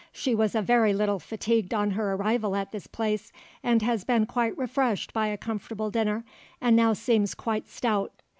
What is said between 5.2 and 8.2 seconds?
a comfortable dinner, and now seems quite stout.